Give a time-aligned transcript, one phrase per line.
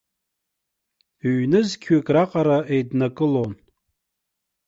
[1.33, 3.51] Ҩ-нызқьҩык раҟара еиднакылон.